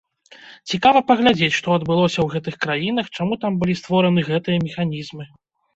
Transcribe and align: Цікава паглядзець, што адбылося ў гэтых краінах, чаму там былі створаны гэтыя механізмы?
Цікава 0.71 0.99
паглядзець, 1.09 1.51
што 1.59 1.67
адбылося 1.81 2.19
ў 2.25 2.25
гэтых 2.33 2.55
краінах, 2.67 3.05
чаму 3.19 3.33
там 3.45 3.51
былі 3.61 3.81
створаны 3.85 4.29
гэтыя 4.33 4.57
механізмы? 4.67 5.23